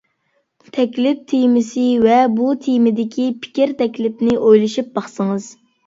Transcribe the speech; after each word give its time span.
تەكلىپ 0.77 1.21
تېمىسى 1.33 1.85
ۋە 2.07 2.17
بۇ 2.39 2.49
تېمىدىكى 2.65 3.29
پىكىر-تەكلىپنى 3.47 4.43
ئويلىشىپ 4.43 4.95
باقسىڭىز. 5.01 5.57